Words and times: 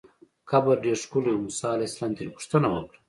قبر 0.49 0.75
ډېر 0.85 0.97
ښکلی 1.03 1.31
و، 1.33 1.41
موسی 1.45 1.65
علیه 1.75 1.89
السلام 1.91 2.11
ترې 2.17 2.33
پوښتنه 2.35 2.67
وکړه. 2.69 2.97